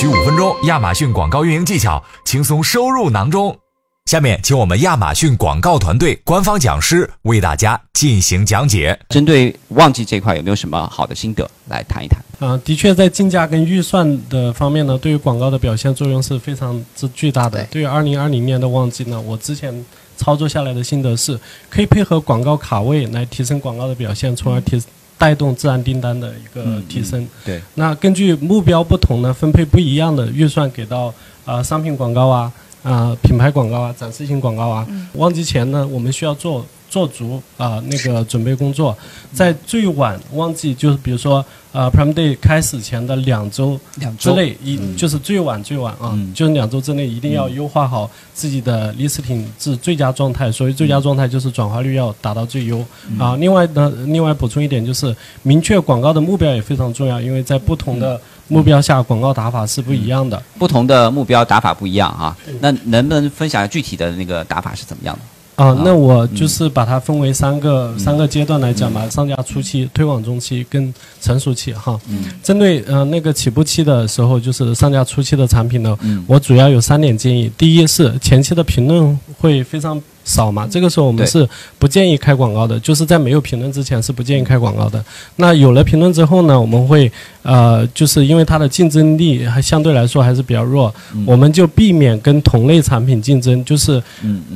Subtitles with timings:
[0.00, 3.58] 需五分钟，亚马逊广告运营技巧轻松收入囊中。
[4.06, 8.96] 下面，请我们亚马逊广告团队官方讲师为大家进行讲解。
[9.08, 12.22] 针对旺季这块，有没有什么好的心得来谈一谈？
[12.38, 17.64] 啊，的确，在竞价跟预算的方面呢，对于广告的表现作用是非常之巨大的。
[17.64, 19.84] 对于二零二零年的旺季呢，我之前
[20.16, 21.36] 操作下来的心得是，
[21.68, 24.80] 可以配合广告卡位来提升广告的表现，从而提
[25.18, 27.28] 带动自然订单的一个提升。
[27.44, 31.12] 对，那根据目标不同呢，分配不一样的预算给到
[31.44, 32.50] 啊商品广告啊。
[32.84, 38.96] 啊，品牌广告啊，展示性广告啊，旺季前呢，我们需要做做足啊那个准备工作，
[39.32, 43.78] 在最晚旺季，就是比如说呃 Prime Day 开始前的两周
[44.18, 50.50] 之内，一就是最晚最晚啊，就是两周之内一定要优化好自己的 listing 至最佳状态。
[50.50, 52.84] 所以最佳状态，就是转化率要达到最优
[53.18, 53.36] 啊。
[53.36, 58.20] 另外呢，另外补充一点就是，明确广告的目标也非常重要，因为在不同的。
[58.50, 62.34] 目标下广告打法是不一样的，不同的目标打法不一样啊。
[62.60, 65.20] 那能不能分享具体的那个打法是怎么样的？
[65.58, 71.98] 啊，那我就是把它分为三个三个阶段来讲吧，上架初期、推广中期跟成熟期哈。
[72.08, 72.26] 嗯。
[72.44, 75.98] 针对呃那个起步期的时候，就是上架初期的产品呢，
[76.28, 77.50] 我主要有三点建议。
[77.58, 80.00] 第一是前期的评论会非常。
[80.28, 80.68] 少嘛？
[80.70, 81.48] 这个时候我们是
[81.78, 85.02] 不建议开广告的，就是在没有评论之前是不建议开广告的。
[85.36, 87.10] 那有了评论之后呢，我们会
[87.42, 93.64] 呃，就是因为它的竞争力还相对来说还是比较弱，我们就避免跟同类产品竞争。
[93.64, 94.02] 就是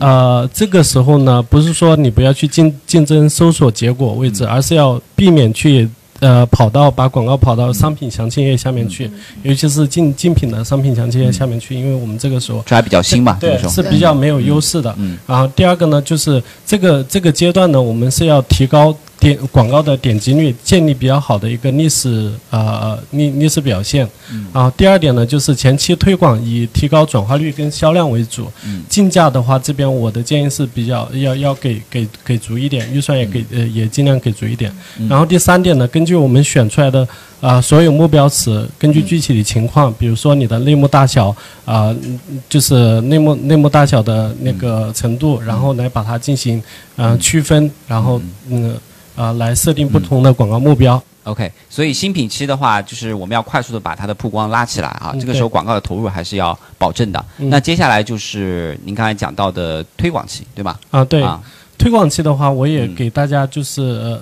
[0.00, 5.86] 呃，这个时候呢，不是说你不要去竞竞争搜索结果位置，而是要避免去。
[6.20, 9.10] 呃，跑到把广告跑到商品详情页下面去，
[9.42, 14.94] 尤其是竞竞品的商品详情页下面去，因为我们这个时候这还比较新嘛，对，是比较没有优势的。
[15.26, 18.96] 然后第二个呢，就是这个这个阶段呢，我们是要提高。
[19.18, 24.08] 点广告的点击率，建立比较好的一个历史呃历历史表现。
[24.52, 28.46] 啊，第二点呢，就是前期推广以提高转化率跟销量为主。
[28.88, 34.72] 竞价的话，这边我的建议是比较要要给给给足一点，预算也给呃也尽量给足一点。
[35.08, 37.06] 然后第三点呢，根据我们选出来的
[37.40, 41.34] 啊所有目标词，根据具体的情况，比如说你的内幕大小
[41.64, 41.94] 啊，
[42.48, 46.62] 就是内幕内幕大小的那个程度，然后来把它进行
[46.96, 48.76] 嗯区分，然后嗯。
[49.18, 51.02] 啊，来设定不同的广告目标。
[51.24, 55.14] OK，所以新品期的话，就是我们要快速的把它的曝光拉起来啊。
[55.20, 57.22] 这个时候广告的投入还是要保证的。
[57.36, 60.78] 那接下来就是您刚才讲到的推广期，对吧？
[60.90, 61.22] 啊，对。
[61.76, 63.82] 推广期的话，我也给大家就是。
[63.82, 64.20] 呃，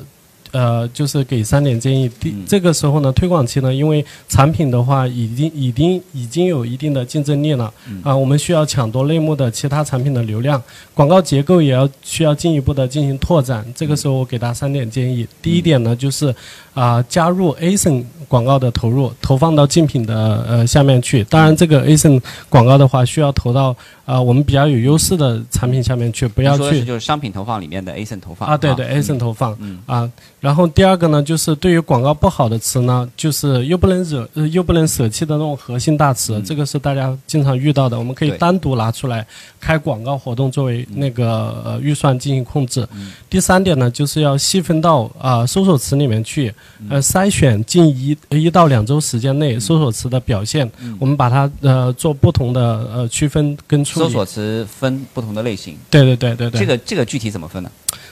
[0.93, 2.11] 就是给三点建议。
[2.21, 10.63] 第这个时候呢，推广期呢，因为产品的话已经已经已经有一定的竞争力了啊，我们需要抢夺类目的其他产品的流量，
[10.95, 13.67] 广告结构也要需要进一步的进行拓展。
[13.75, 15.27] 这个时候我给大家三点建议。
[15.43, 16.35] 第一点呢，就是
[16.75, 21.23] 啊，加入 ASIN 广告的投入，投放到竞品的呃下面去。
[21.25, 23.75] 当然，这个 ASIN 广告的话，需要投到。
[24.07, 30.09] 啊，我们比较有优势的产品下面去，不要去就是商品投放里面的 ASIN 投放啊，对对，ASIN 投放，嗯啊，
[30.47, 39.27] 然后第二个呢，就是对于广告不好的词呢，就是又不能惹，又不能舍弃的那种核心大词，这个是大家经常遇到的，我们可以单独拿出来
[39.59, 42.87] 开广告活动作为那个呃预算进行控制。
[43.29, 46.55] 第三点呢，就是要细分到啊搜索词里面去，
[46.89, 50.71] 呃筛选近一一到两周时间内搜索词的表现，
[51.01, 52.61] 我们把它呃做不同的
[52.95, 54.07] 呃区分跟处理。
[54.07, 56.61] 搜索词分不同的类型，对对对对对。
[56.61, 57.69] 这个这个具体怎么分呢？
[57.89, 58.06] 啊，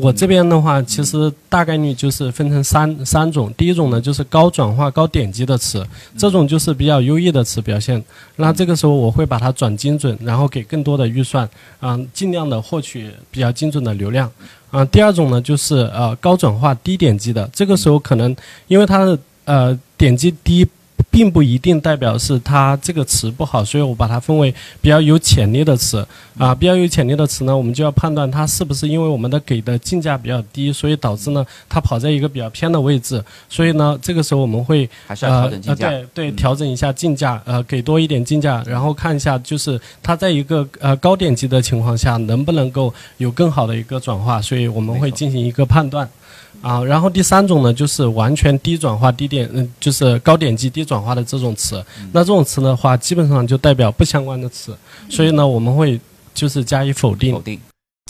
[0.00, 3.52] 我这边的话，其实大概率就是分成三三种。
[3.54, 5.86] 第一种呢，就是高转化、高点击的词，
[6.16, 8.02] 这种就是比较优异的词表现。
[8.36, 11.46] 那这个时候我会把它转精准，然后给更多的预算，
[11.80, 14.30] 啊，尽量的获取比较精准的流量。
[14.70, 18.34] 啊，第二种呢，就是呃高转化、低点击的，这个时候可能
[18.68, 20.66] 因为它的呃点击低。
[21.10, 26.06] 并不一定代表是它这个词不好，所以我把它分为比较有潜力的词。
[26.38, 46.08] 啊，比较有潜力的词呢，我们就要判断它是不是因为我们的给的竞价比较低，所以导致呢它跑在一个比较偏的位置，所以呢这个时候我们会还是要调整竞价，对对，调整一下竞价，呃，给多一点竞价，然后看一下就是它在一个呃高点击的情况下能不能够有更好的一个转化，所以我们会进行一个判断。
[46.60, 51.84] 啊，然后第三种呢，就是完全低转化、低点，嗯，就是高点击、低转化的这种词。
[52.12, 54.76] 那这种词的话，基本上就代表不相关的词，
[55.08, 56.00] 所以呢，我们会
[56.34, 57.32] 就是加以否定。
[57.34, 57.60] 否定。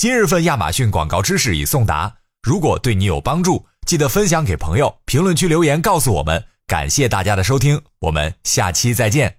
[0.01, 6.45] 今日份亚马逊广告知识已送达，如果对你有帮助，记得分享给朋友，评论区留言告诉我们。
[6.67, 9.38] 感谢大家的收听，我们下期再见。